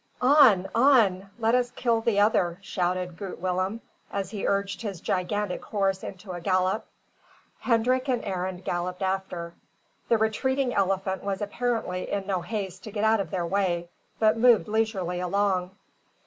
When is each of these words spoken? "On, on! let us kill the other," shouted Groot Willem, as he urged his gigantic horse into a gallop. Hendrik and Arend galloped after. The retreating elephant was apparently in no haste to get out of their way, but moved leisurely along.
"On, 0.23 0.67
on! 0.73 1.29
let 1.37 1.53
us 1.53 1.69
kill 1.69 2.01
the 2.01 2.19
other," 2.19 2.57
shouted 2.63 3.15
Groot 3.15 3.37
Willem, 3.37 3.81
as 4.11 4.31
he 4.31 4.47
urged 4.47 4.81
his 4.81 4.99
gigantic 4.99 5.63
horse 5.63 6.01
into 6.01 6.31
a 6.31 6.41
gallop. 6.41 6.87
Hendrik 7.59 8.09
and 8.09 8.25
Arend 8.25 8.65
galloped 8.65 9.03
after. 9.03 9.53
The 10.09 10.17
retreating 10.17 10.73
elephant 10.73 11.23
was 11.23 11.39
apparently 11.39 12.09
in 12.09 12.25
no 12.25 12.41
haste 12.41 12.83
to 12.85 12.91
get 12.91 13.03
out 13.03 13.19
of 13.19 13.29
their 13.29 13.45
way, 13.45 13.89
but 14.17 14.37
moved 14.37 14.67
leisurely 14.67 15.19
along. 15.19 15.69